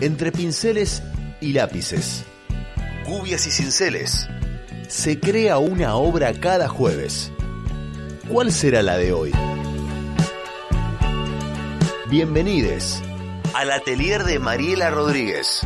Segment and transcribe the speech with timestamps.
[0.00, 1.02] Entre pinceles
[1.42, 2.24] y lápices,
[3.06, 4.30] gubias y cinceles,
[4.88, 7.30] se crea una obra cada jueves.
[8.26, 9.30] ¿Cuál será la de hoy?
[12.08, 13.02] Bienvenidos
[13.52, 15.60] al atelier de Mariela Rodríguez.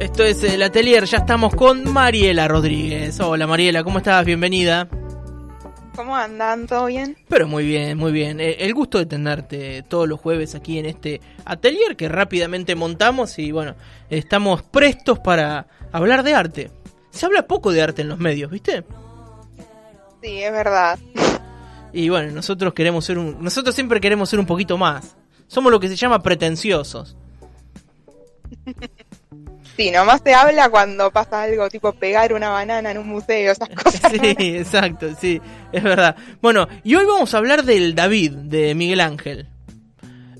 [0.00, 3.20] Esto es el atelier, ya estamos con Mariela Rodríguez.
[3.20, 4.24] Hola Mariela, ¿cómo estás?
[4.26, 4.88] Bienvenida.
[6.12, 6.66] ¿Cómo andan?
[6.66, 7.16] ¿Todo bien?
[7.26, 8.38] Pero muy bien, muy bien.
[8.38, 13.38] Eh, El gusto de tenerte todos los jueves aquí en este atelier que rápidamente montamos
[13.38, 13.76] y bueno,
[14.10, 16.70] estamos prestos para hablar de arte.
[17.12, 18.84] Se habla poco de arte en los medios, ¿viste?
[20.22, 20.98] Sí, es verdad.
[21.94, 25.16] Y bueno, nosotros queremos ser un, nosotros siempre queremos ser un poquito más.
[25.46, 27.16] Somos lo que se llama pretenciosos.
[29.76, 33.68] Sí, nomás se habla cuando pasa algo tipo pegar una banana en un museo, esas
[33.82, 34.12] cosas.
[34.12, 35.40] Sí, exacto, sí,
[35.72, 36.14] es verdad.
[36.42, 39.48] Bueno, y hoy vamos a hablar del David de Miguel Ángel.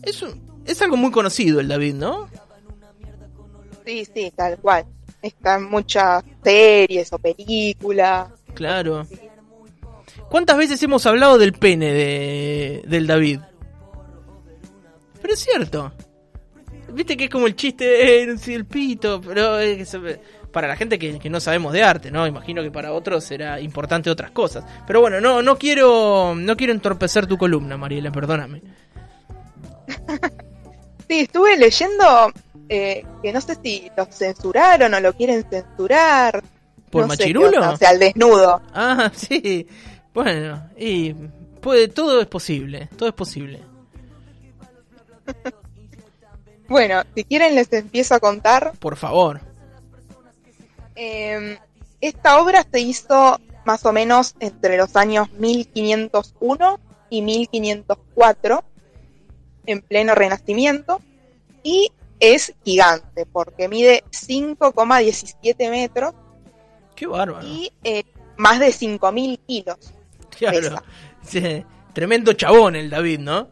[0.03, 2.29] Es, un- es algo muy conocido el David, ¿no?
[3.87, 4.85] Sí, sí, tal cual.
[5.23, 8.29] Están muchas series o películas.
[8.55, 9.07] Claro.
[10.29, 13.41] ¿Cuántas veces hemos hablado del pene de, del David?
[15.21, 15.93] Pero es cierto.
[16.93, 19.97] Viste que es como el chiste, eh, no sé, el pito, pero es
[20.53, 22.27] para la gente que, que no sabemos de arte, ¿no?
[22.27, 24.65] Imagino que para otros será importante otras cosas.
[24.87, 28.63] Pero bueno, no, no quiero, no quiero entorpecer tu columna, Mariela, perdóname.
[31.09, 32.33] Sí, estuve leyendo
[32.71, 36.43] eh, que no sé si lo censuraron o lo quieren censurar.
[36.89, 37.71] ¿Por no sé qué machirulo?
[37.71, 38.63] o sea, el desnudo.
[38.73, 39.67] Ah, sí.
[40.15, 41.13] Bueno, y
[41.61, 43.61] puede, todo es posible, todo es posible.
[46.73, 48.73] Bueno, si quieren les empiezo a contar.
[48.79, 49.41] Por favor.
[50.97, 51.59] Eh,
[52.01, 58.65] esta obra se hizo más o menos entre los años 1501 y 1504,
[59.67, 61.03] en pleno Renacimiento,
[61.63, 66.15] y es gigante porque mide 5,17 metros
[66.97, 67.47] Qué bárbaro.
[67.47, 68.05] y eh,
[68.39, 69.77] más de 5.000 kilos.
[70.37, 70.83] Claro.
[71.25, 73.49] Sí, tremendo chabón el David, ¿no?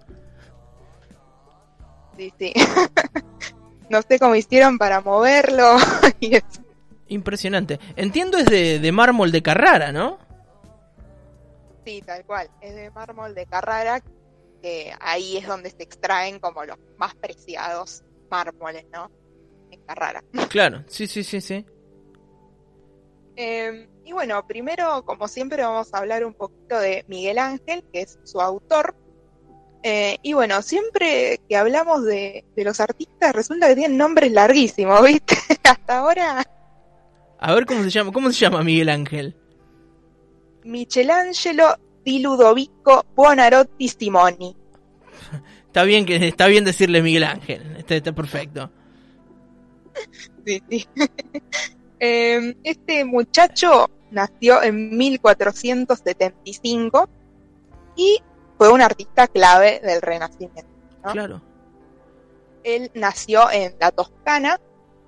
[2.20, 2.52] Sí, sí.
[3.88, 5.76] no sé cómo hicieron para moverlo.
[6.20, 6.62] y eso.
[7.08, 7.80] Impresionante.
[7.96, 10.18] Entiendo es de, de mármol de Carrara, ¿no?
[11.86, 12.50] Sí, tal cual.
[12.60, 14.02] Es de mármol de Carrara,
[14.60, 19.10] que ahí es donde se extraen como los más preciados mármoles, ¿no?
[19.70, 20.22] En Carrara.
[20.50, 21.64] Claro, sí, sí, sí, sí.
[23.36, 28.02] Eh, y bueno, primero, como siempre, vamos a hablar un poquito de Miguel Ángel, que
[28.02, 28.94] es su autor.
[29.82, 35.02] Eh, y bueno, siempre que hablamos de, de los artistas, resulta que tienen nombres larguísimos,
[35.06, 35.36] ¿viste?
[35.64, 36.44] Hasta ahora,
[37.38, 39.34] A ver cómo se llama, cómo se llama Miguel Ángel.
[40.64, 44.54] Michelangelo di Ludovico Buonarroti Simoni.
[45.66, 47.76] Está bien que está bien decirle Miguel Ángel.
[47.78, 48.70] Está, está perfecto.
[50.46, 50.86] Sí, sí.
[51.98, 57.06] Eh, este muchacho nació en 1475
[57.94, 58.22] y
[58.60, 60.70] fue un artista clave del Renacimiento.
[61.02, 61.12] ¿no?
[61.12, 61.40] Claro.
[62.62, 64.60] Él nació en la Toscana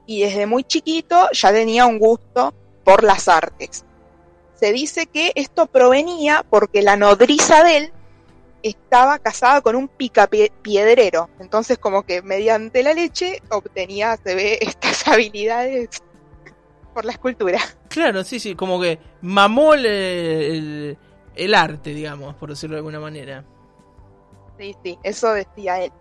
[0.06, 3.84] y desde muy chiquito ya tenía un gusto por las artes.
[4.54, 7.92] Se dice que esto provenía porque la nodriza de él
[8.62, 11.28] estaba casada con un picapiedrero.
[11.38, 15.90] Entonces, como que mediante la leche obtenía, se ve, estas habilidades
[16.94, 17.60] por la escultura.
[17.90, 20.98] Claro, sí, sí, como que mamó el, el,
[21.34, 23.44] el arte, digamos, por decirlo de alguna manera.
[24.58, 25.92] Sí, sí, eso decía él.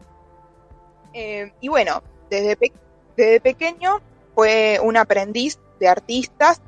[1.13, 2.73] Eh, y bueno, desde, pe-
[3.17, 3.99] desde pequeño
[4.35, 6.61] fue un aprendiz de artistas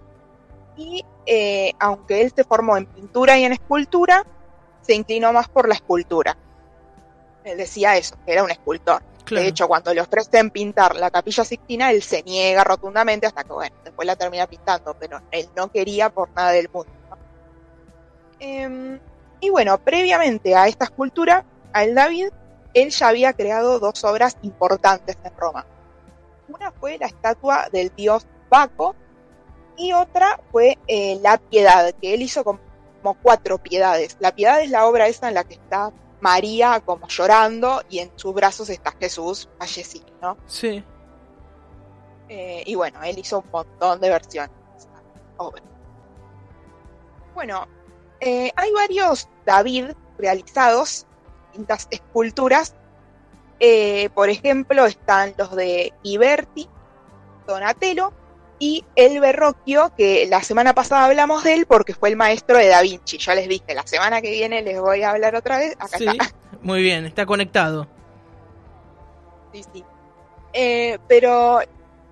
[0.75, 4.25] y eh, aunque él se formó en pintura y en escultura,
[4.81, 6.37] se inclinó más por la escultura.
[7.43, 9.01] Él decía eso, que era un escultor.
[9.23, 9.43] Claro.
[9.43, 13.53] De hecho, cuando le ofrecen pintar la capilla Sixtina, él se niega rotundamente hasta que,
[13.53, 16.91] bueno, después la termina pintando, pero él no quería por nada del mundo.
[18.39, 18.99] Em,
[19.39, 22.29] y bueno, previamente a esta escultura, a el David,
[22.73, 25.65] él ya había creado dos obras importantes en Roma.
[26.47, 28.95] Una fue la estatua del dios Baco
[29.77, 32.59] y otra fue eh, la piedad, que él hizo como,
[33.01, 34.17] como cuatro piedades.
[34.19, 35.91] La piedad es la obra esa en la que está
[36.23, 40.37] María como llorando y en sus brazos está Jesús fallecido, ¿no?
[40.45, 40.83] Sí.
[42.29, 44.89] Eh, y bueno, él hizo un montón de versiones de esa
[45.37, 45.61] obra.
[47.35, 47.67] Bueno,
[48.23, 51.05] eh, hay varios David realizados,
[51.51, 52.75] distintas esculturas.
[53.59, 56.67] Eh, por ejemplo, están los de Iberti,
[57.47, 58.13] Donatello
[58.59, 62.67] y el Verrocchio, que la semana pasada hablamos de él porque fue el maestro de
[62.67, 63.17] Da Vinci.
[63.17, 65.75] Yo les dije, la semana que viene les voy a hablar otra vez.
[65.79, 66.31] Acá Sí, está.
[66.61, 67.87] muy bien, está conectado.
[69.53, 69.83] Sí, sí.
[70.53, 71.59] Eh, pero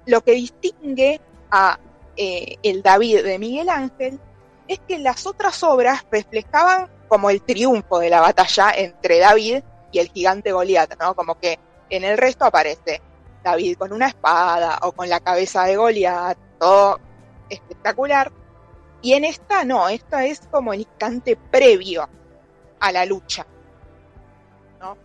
[0.05, 1.21] lo que distingue
[1.51, 1.79] a
[2.17, 4.19] eh, el David de Miguel Ángel
[4.67, 9.99] es que las otras obras reflejaban como el triunfo de la batalla entre David y
[9.99, 11.13] el gigante Goliat, ¿no?
[11.15, 11.59] Como que
[11.89, 13.01] en el resto aparece
[13.43, 16.99] David con una espada o con la cabeza de Goliat, todo
[17.49, 18.31] espectacular.
[19.01, 22.07] Y en esta no, esta es como el instante previo
[22.79, 23.45] a la lucha.
[24.79, 24.95] ¿no?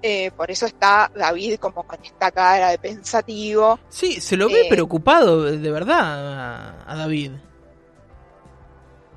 [0.00, 3.78] Eh, por eso está David como con esta cara de pensativo.
[3.88, 4.68] Sí, se lo ve Eh.
[4.70, 7.32] preocupado, de verdad, a, a David.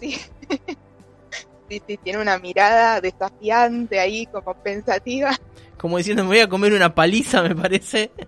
[0.09, 0.21] Sí.
[1.69, 5.31] sí, sí, tiene una mirada desafiante ahí, como pensativa.
[5.77, 8.11] Como diciendo, me voy a comer una paliza, me parece.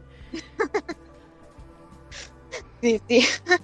[2.82, 3.26] Sí, sí.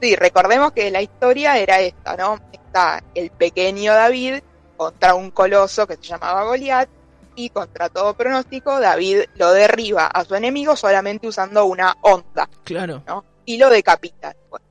[0.00, 2.38] Sí, recordemos que la historia era esta, ¿no?
[2.52, 4.40] Está el pequeño David
[4.76, 6.86] contra un coloso que se llamaba Goliat
[7.34, 13.02] y contra todo pronóstico David lo derriba a su enemigo solamente usando una onda, Claro.
[13.06, 13.24] ¿no?
[13.46, 14.36] Y lo decapita.
[14.50, 14.66] Bueno.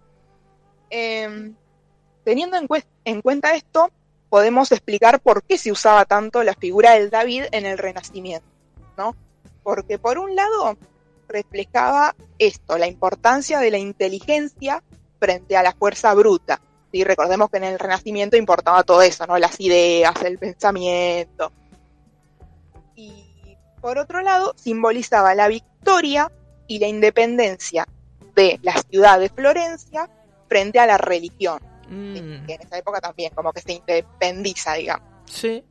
[0.91, 1.55] Em,
[2.25, 2.57] teniendo
[3.05, 3.91] en, cuenta esto,
[4.29, 8.47] podemos explicar por qué se usaba tanto la figura del David en el Renacimiento,
[8.97, 9.15] ¿no?
[9.63, 10.77] Porque por un lado
[11.29, 14.83] reflejaba esto, la importancia de la inteligencia
[15.19, 16.59] frente a la fuerza bruta.
[16.91, 17.03] ¿sí?
[17.03, 19.37] Recordemos que en el Renacimiento importaba todo eso, ¿no?
[19.37, 21.51] Las ideas, el pensamiento.
[22.95, 26.31] Y por otro lado, simbolizaba la victoria
[26.67, 27.87] y la independencia
[28.35, 30.09] de la ciudad de Florencia
[30.47, 31.59] frente a la religión.
[31.87, 35.07] Mm, en esa época también como que se independiza, digamos.
[35.25, 35.63] sí.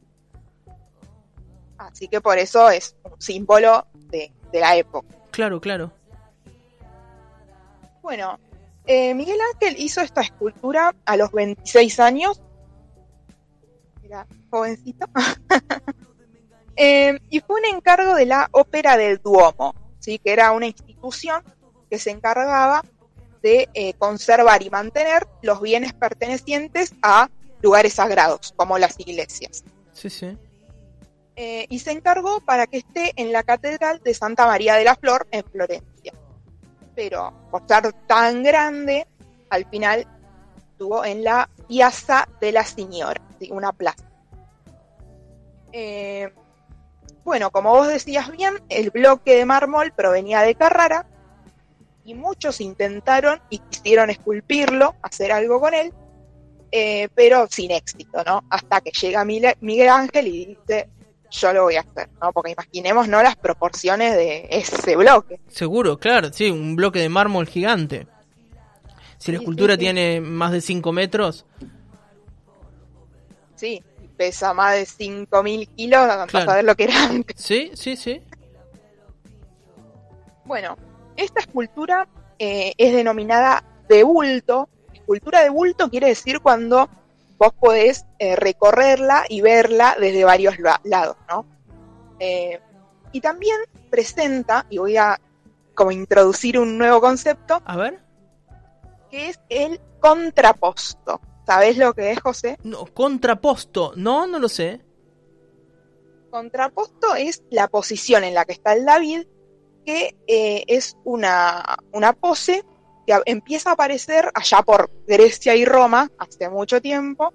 [1.76, 5.08] Así que por eso es un símbolo de, de la época.
[5.32, 5.92] Claro, claro.
[8.00, 8.38] Bueno,
[8.86, 12.40] eh, Miguel Ángel hizo esta escultura a los 26 años.
[14.02, 15.06] Era jovencito.
[16.76, 20.18] Eh, y fue un encargo de la Ópera del Duomo, ¿sí?
[20.18, 21.40] que era una institución
[21.88, 22.84] que se encargaba
[23.44, 27.28] de eh, conservar y mantener los bienes pertenecientes a
[27.60, 29.62] lugares sagrados, como las iglesias.
[29.92, 30.38] Sí, sí.
[31.36, 34.94] Eh, y se encargó para que esté en la Catedral de Santa María de la
[34.94, 36.14] Flor en Florencia.
[36.96, 39.06] Pero por ser tan grande,
[39.50, 40.06] al final
[40.70, 43.50] estuvo en la Piazza de la Señora, ¿sí?
[43.52, 44.08] una plaza.
[45.70, 46.32] Eh,
[47.24, 51.06] bueno, como vos decías bien, el bloque de mármol provenía de Carrara
[52.04, 55.92] y muchos intentaron y quisieron esculpirlo, hacer algo con él,
[56.70, 58.42] eh, pero sin éxito, ¿no?
[58.50, 60.88] Hasta que llega Miguel Ángel y dice,
[61.30, 62.32] yo lo voy a hacer, ¿no?
[62.32, 63.22] Porque imaginemos, ¿no?
[63.22, 65.40] Las proporciones de ese bloque.
[65.48, 68.06] Seguro, claro, sí, un bloque de mármol gigante.
[69.18, 69.84] Si la Sí, escultura sí, sí.
[69.84, 71.46] tiene más de 5 metros,
[73.56, 73.82] Sí,
[74.16, 76.50] pesa más de 5.000 kilos, Claro.
[76.50, 77.40] a ver lo que era antes.
[77.40, 78.20] sí, sí, sí.
[80.44, 80.76] Bueno,
[81.16, 82.08] esta escultura
[82.38, 84.68] eh, es denominada de bulto.
[84.92, 86.88] Escultura de bulto quiere decir cuando
[87.38, 91.46] vos podés eh, recorrerla y verla desde varios la- lados, ¿no?
[92.18, 92.60] Eh,
[93.12, 93.56] y también
[93.90, 95.20] presenta, y voy a
[95.74, 98.00] como introducir un nuevo concepto, A ver.
[99.10, 101.20] que es el contraposto.
[101.46, 102.56] ¿Sabés lo que es, José?
[102.62, 103.92] No, contraposto.
[103.96, 104.80] No, no lo sé.
[106.30, 109.26] Contraposto es la posición en la que está el David,
[109.84, 112.64] que eh, es una, una pose
[113.06, 117.32] que empieza a aparecer allá por Grecia y Roma hace mucho tiempo,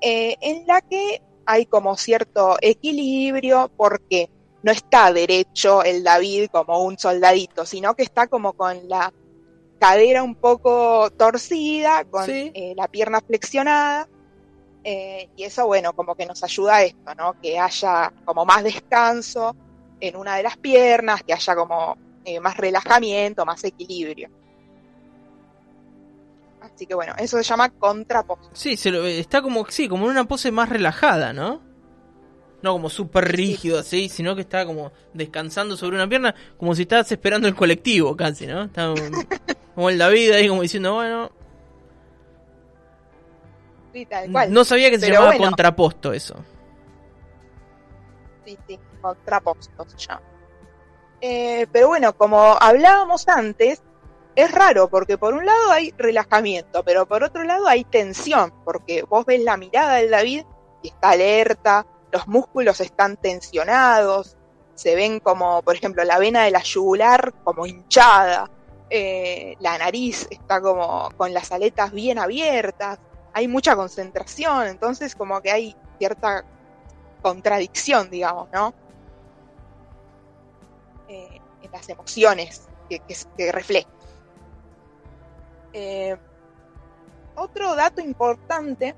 [0.00, 4.28] eh, en la que hay como cierto equilibrio porque
[4.62, 9.12] no está derecho el David como un soldadito, sino que está como con la
[9.80, 12.52] cadera un poco torcida, con Sí.
[12.54, 14.08] eh, la pierna flexionada.
[14.84, 17.40] eh, y eso, bueno, como que nos ayuda a esto, ¿no?
[17.40, 19.54] Que haya como más descanso
[20.02, 24.28] en una de las piernas, que haya como eh, más relajamiento, más equilibrio.
[26.60, 28.50] Así que bueno, eso se llama contraposto.
[28.52, 31.60] Sí, se lo, está como, sí, como en una pose más relajada, ¿no?
[32.62, 36.82] No como súper rígido así, sino que está como descansando sobre una pierna, como si
[36.82, 38.64] estás esperando el colectivo casi, ¿no?
[38.64, 39.02] Está como,
[39.74, 41.30] como el David ahí como diciendo, bueno,
[43.92, 44.52] Sí, tal cual.
[44.52, 45.44] no sabía que se Pero llamaba bueno.
[45.46, 46.34] contraposto eso.
[48.44, 48.58] Sí,
[49.00, 50.22] contraposto se llama.
[51.20, 53.82] Eh, pero bueno, como hablábamos antes,
[54.34, 59.02] es raro porque por un lado hay relajamiento, pero por otro lado hay tensión, porque
[59.02, 60.44] vos ves la mirada del David
[60.82, 64.36] y está alerta, los músculos están tensionados,
[64.74, 68.50] se ven como, por ejemplo, la vena de la yugular como hinchada,
[68.90, 72.98] eh, la nariz está como con las aletas bien abiertas,
[73.32, 76.44] hay mucha concentración, entonces como que hay cierta
[77.22, 78.74] contradicción, digamos, ¿no?
[81.08, 83.00] Eh, en las emociones que,
[83.36, 83.88] que, refleja.
[85.72, 86.16] Eh,
[87.34, 88.94] otro dato importante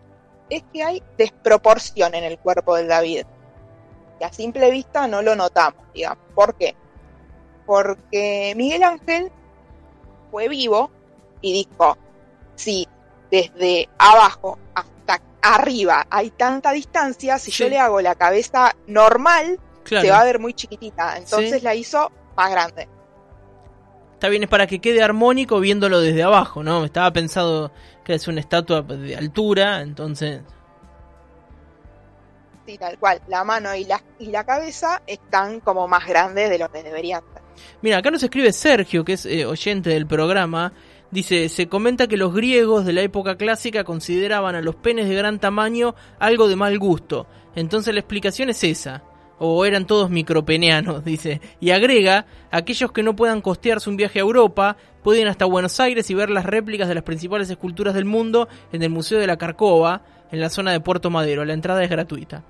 [0.50, 3.26] es que hay desproporción en el cuerpo del David.
[4.18, 6.24] Que a simple vista no lo notamos, digamos.
[6.34, 6.74] ¿Por qué?
[7.66, 9.30] Porque Miguel Ángel
[10.30, 10.90] fue vivo
[11.40, 11.96] y dijo,
[12.56, 12.88] si
[13.30, 14.93] desde abajo hasta
[15.44, 20.38] arriba hay tanta distancia, si yo le hago la cabeza normal, se va a ver
[20.38, 21.18] muy chiquitita.
[21.18, 22.88] Entonces la hizo más grande.
[24.14, 26.84] Está bien, es para que quede armónico viéndolo desde abajo, ¿no?
[26.84, 27.72] Estaba pensado
[28.04, 30.40] que es una estatua de altura, entonces...
[32.66, 33.20] Sí, tal cual.
[33.28, 37.22] La mano y la, y la cabeza están como más grandes de lo que deberían
[37.34, 37.42] ser.
[37.82, 40.72] Mira, acá nos escribe Sergio, que es eh, oyente del programa.
[41.14, 45.14] Dice, se comenta que los griegos de la época clásica consideraban a los penes de
[45.14, 47.28] gran tamaño algo de mal gusto.
[47.54, 49.04] Entonces la explicación es esa
[49.38, 51.40] o eran todos micropeneanos, dice.
[51.60, 56.10] Y agrega, aquellos que no puedan costearse un viaje a Europa, pueden hasta Buenos Aires
[56.10, 59.36] y ver las réplicas de las principales esculturas del mundo en el Museo de la
[59.36, 60.02] Carcova,
[60.32, 61.44] en la zona de Puerto Madero.
[61.44, 62.42] La entrada es gratuita.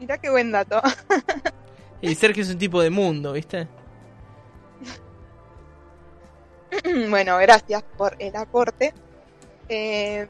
[0.00, 0.80] Mira qué buen dato.
[2.00, 3.68] y Sergio es un tipo de mundo, ¿viste?
[7.08, 8.92] bueno, gracias por el aporte.
[9.68, 10.26] Eh,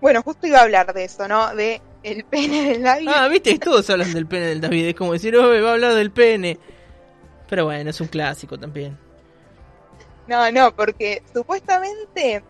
[0.00, 1.54] bueno, justo iba a hablar de eso, ¿no?
[1.54, 3.08] De el pene del David.
[3.14, 4.88] Ah, viste, todos hablan del pene del David.
[4.88, 6.58] Es como decir, oh, va a hablar del pene.
[7.48, 8.96] Pero bueno, es un clásico también.
[10.28, 12.44] No, no, porque supuestamente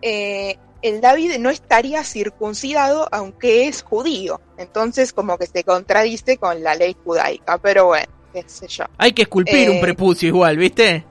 [0.00, 4.40] eh, el David no estaría circuncidado aunque es judío.
[4.56, 7.58] Entonces como que se contradice con la ley judaica.
[7.58, 8.84] Pero bueno, qué sé yo.
[8.96, 11.04] Hay que esculpir un eh, prepucio igual, ¿viste?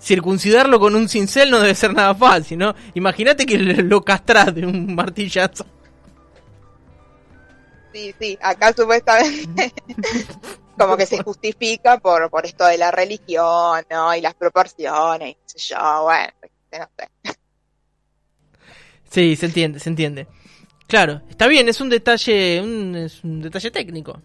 [0.00, 2.74] Circuncidarlo con un cincel no debe ser nada fácil, ¿no?
[2.94, 5.66] Imagínate que lo castras de un martillazo.
[7.92, 9.72] Sí, sí, acá supuestamente
[10.78, 14.14] como que se justifica por, por esto de la religión, ¿no?
[14.14, 16.32] Y las proporciones, sé yo, bueno,
[16.72, 17.34] no sé.
[19.10, 20.28] Sí, se entiende, se entiende.
[20.86, 24.20] Claro, está bien, es un detalle, un, es un detalle técnico.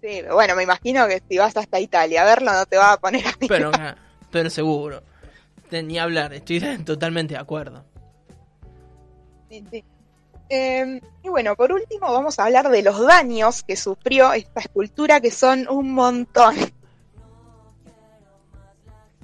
[0.00, 2.96] Sí, bueno, me imagino que si vas hasta Italia a verlo no te va a
[2.98, 3.70] poner a Pero,
[4.30, 5.02] pero seguro.
[5.70, 7.84] Ni hablar, estoy totalmente de acuerdo.
[9.50, 9.84] Sí, sí.
[10.50, 15.20] Em, y bueno, por último vamos a hablar de los daños que sufrió esta escultura,
[15.20, 16.54] que son un montón.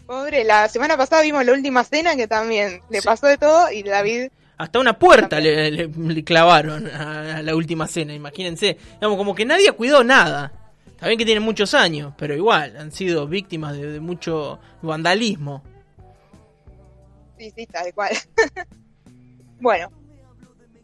[0.07, 3.83] Pobre, la semana pasada vimos la última cena que también le pasó de todo y
[3.83, 4.29] David...
[4.59, 8.77] Hasta una puerta le, clavaron a, la última cena, imagínense.
[8.95, 10.53] Digamos, como que nadie cuidó nada.
[11.05, 15.63] Está bien que tienen muchos años, pero igual, han sido víctimas de, mucho vandalismo.
[17.39, 18.17] Sí, sí, tal cual.
[19.61, 19.91] bueno,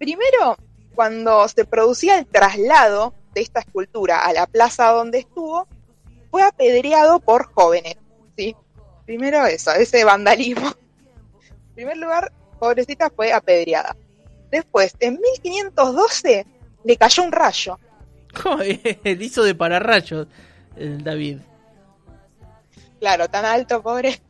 [0.01, 0.57] Primero,
[0.95, 5.69] cuando se producía el traslado de esta escultura a la plaza donde estuvo,
[6.31, 7.97] fue apedreado por jóvenes,
[8.35, 8.57] ¿sí?
[9.05, 10.69] Primero eso, ese vandalismo.
[11.69, 13.95] En primer lugar, pobrecita fue apedreada.
[14.51, 16.47] Después, en 1512,
[16.85, 17.79] le cayó un rayo.
[19.05, 20.27] El hizo de pararrayos,
[20.77, 21.39] el David.
[23.01, 24.21] Claro, tan alto, pobre.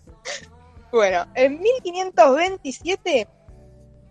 [0.92, 3.28] bueno, en 1527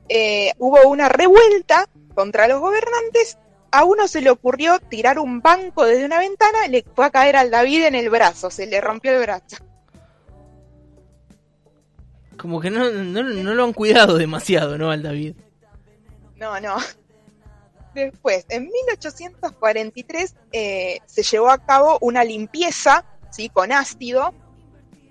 [0.09, 3.37] eh, hubo una revuelta contra los gobernantes.
[3.71, 7.37] A uno se le ocurrió tirar un banco desde una ventana, le fue a caer
[7.37, 9.57] al David en el brazo, se le rompió el brazo.
[12.37, 14.91] Como que no, no, lo han cuidado demasiado, ¿no?
[14.91, 15.35] Al David.
[16.35, 16.75] No, no.
[17.93, 23.49] Después, en 1843 eh, se llevó a cabo una limpieza, ¿sí?
[23.49, 24.33] Con ácido,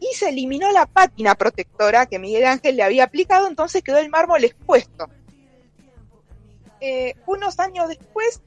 [0.00, 4.08] y se eliminó la pátina protectora que Miguel Ángel le había aplicado, entonces quedó el
[4.08, 5.08] mármol expuesto.
[6.80, 8.40] Eh, unos años después,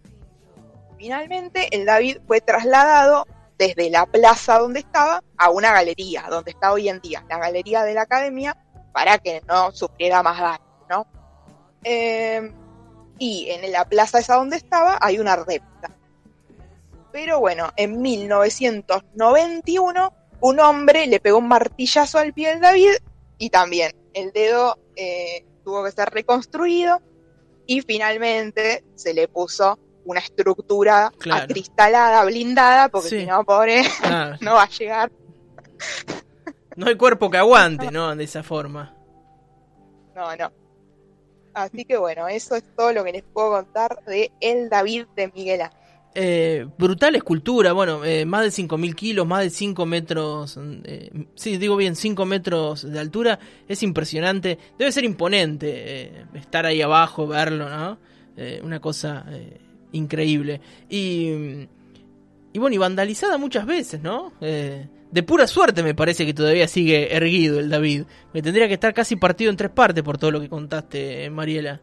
[0.97, 3.27] finalmente, el David fue trasladado
[3.59, 7.83] desde la plaza donde estaba a una galería, donde está hoy en día, la galería
[7.83, 8.57] de la academia,
[8.91, 11.07] para que no sufriera más daño, ¿no?
[11.83, 12.51] Eh,
[13.19, 15.91] y en la plaza esa donde estaba hay una réplica.
[17.11, 22.93] Pero bueno, en 1991 un hombre le pegó un martillazo al pie del David
[23.37, 27.01] y también el dedo eh, tuvo que ser reconstruido
[27.65, 33.83] y finalmente se le puso una estructura acristalada, blindada, porque si no, pobre,
[34.41, 35.11] no va a llegar.
[36.75, 38.15] No hay cuerpo que aguante, ¿no?
[38.15, 38.95] De esa forma.
[40.15, 40.51] No, no.
[41.53, 45.31] Así que bueno, eso es todo lo que les puedo contar de El David de
[45.33, 45.61] Miguel.
[46.15, 51.57] Eh, brutal escultura, bueno, eh, más de 5.000 kilos, más de 5 metros, eh, sí,
[51.57, 57.25] digo bien, 5 metros de altura, es impresionante, debe ser imponente eh, estar ahí abajo,
[57.25, 57.97] verlo, ¿no?
[58.63, 59.25] Una cosa
[59.91, 60.59] increíble.
[60.89, 61.67] Y,
[62.53, 64.31] y bueno, y vandalizada muchas veces, ¿no?
[64.39, 68.75] Eh, de pura suerte me parece que todavía sigue erguido el David, me tendría que
[68.75, 71.81] estar casi partido en tres partes por todo lo que contaste, Mariela.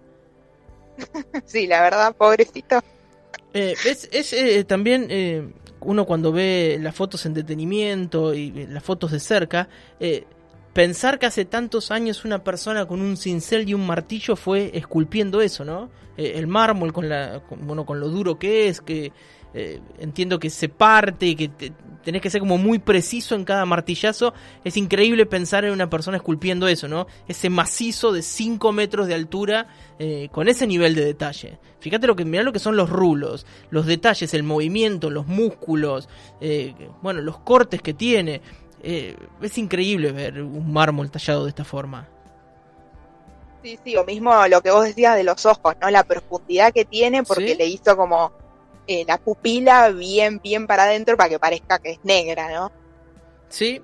[1.47, 2.81] Sí, la verdad, pobrecito.
[3.53, 5.49] Eh, es es eh, también eh,
[5.81, 9.69] uno cuando ve las fotos en detenimiento y las fotos de cerca,
[10.73, 15.41] pensar que hace tantos años una persona con un cincel y un martillo fue esculpiendo
[15.41, 15.91] eso, ¿no?
[16.17, 19.11] El mármol con la, con, bueno, con lo duro que es, que
[19.55, 21.73] eh, entiendo que se parte y que te-
[22.05, 24.33] tenés que ser como muy preciso en cada martillazo.
[24.65, 27.07] Es increíble pensar en una persona esculpiendo eso, ¿no?
[27.29, 29.67] Ese macizo de 5 metros de altura
[29.99, 31.59] eh, con ese nivel de detalle.
[31.81, 36.09] Fíjate lo que, mirá lo que son los rulos, los detalles, el movimiento, los músculos,
[36.41, 38.41] eh, bueno, los cortes que tiene.
[38.83, 42.09] Eh, es increíble ver un mármol tallado de esta forma.
[43.63, 45.91] Sí, sí, o mismo lo que vos decías de los ojos, ¿no?
[45.91, 47.55] La profundidad que tiene porque Sí.
[47.57, 48.33] le hizo como
[48.91, 52.73] eh, la pupila bien, bien para adentro para que parezca que es negra, ¿no?
[53.49, 53.81] Sí.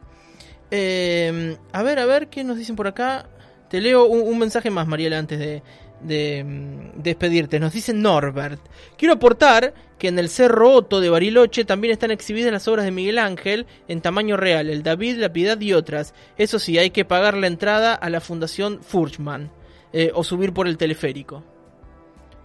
[0.72, 3.28] Eh, a ver, a ver, ¿qué nos dicen por acá?
[3.70, 5.62] Te leo un, mensaje más, Mariela, antes de,
[6.00, 7.60] de, mm, despedirte.
[7.60, 8.60] Nos dice Norbert.
[8.98, 12.90] Quiero aportar que en el Cerro Otto de Bariloche también están exhibidas las obras de
[12.90, 16.14] Miguel Ángel en tamaño real, el David, la Piedad y otras.
[16.36, 19.52] Eso sí, hay que pagar la entrada a la Fundación Furchman
[19.92, 21.44] eh, o subir por el teleférico.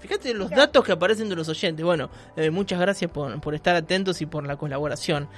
[0.01, 1.86] Fíjate los datos que aparecen de los oyentes.
[1.86, 5.29] Bueno, eh, muchas gracias por, por estar atentos y por la colaboración.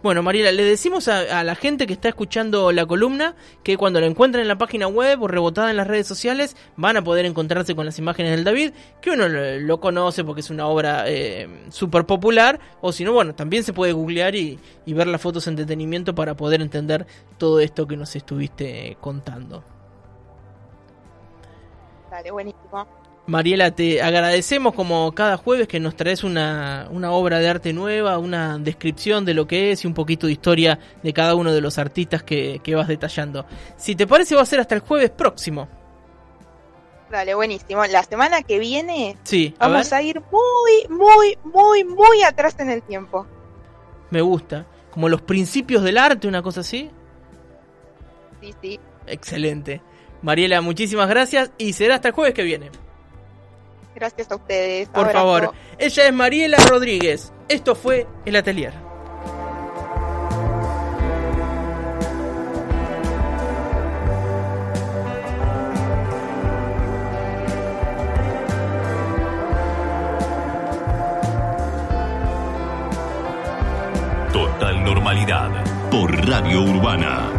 [0.00, 3.34] Bueno, Mariela, le decimos a, a la gente que está escuchando la columna
[3.64, 6.96] que cuando la encuentren en la página web o rebotada en las redes sociales van
[6.96, 8.72] a poder encontrarse con las imágenes del David,
[9.02, 13.12] que uno lo, lo conoce porque es una obra eh, súper popular, o si no,
[13.12, 17.04] bueno, también se puede googlear y, y ver las fotos en detenimiento para poder entender
[17.36, 19.64] todo esto que nos estuviste contando.
[22.08, 22.86] Dale, buenísimo.
[23.28, 28.16] Mariela, te agradecemos como cada jueves que nos traes una, una obra de arte nueva,
[28.16, 31.60] una descripción de lo que es y un poquito de historia de cada uno de
[31.60, 33.44] los artistas que, que vas detallando.
[33.76, 35.68] Si te parece va a ser hasta el jueves próximo.
[37.10, 37.84] Dale, buenísimo.
[37.84, 42.56] La semana que viene Sí, a vamos ver, a ir muy, muy, muy, muy atrás
[42.60, 43.26] en el tiempo.
[44.10, 44.66] me gusta.
[44.90, 46.90] Como los principios del arte, una cosa así.
[48.40, 48.80] Sí, sí.
[49.06, 49.82] Excelente.
[50.22, 52.70] Mariela, muchísimas gracias y será hasta el jueves que viene.
[53.98, 54.88] Gracias a ustedes.
[54.88, 55.18] Por Abrazo.
[55.18, 55.54] favor.
[55.76, 57.32] Ella es Mariela Rodríguez.
[57.48, 58.72] Esto fue El Atelier.
[74.32, 75.50] Total normalidad
[75.90, 77.32] por Radio Urbana.